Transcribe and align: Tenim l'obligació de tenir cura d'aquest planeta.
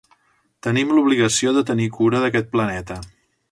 Tenim 0.67 0.93
l'obligació 0.99 1.53
de 1.59 1.63
tenir 1.69 1.87
cura 1.99 2.25
d'aquest 2.25 2.53
planeta. 2.57 3.01